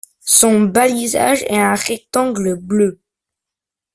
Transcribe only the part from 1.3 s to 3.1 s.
est un rectangle bleu.